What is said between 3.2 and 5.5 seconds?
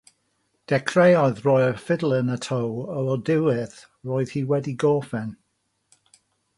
diwedd; roedd hi wedi gorffen.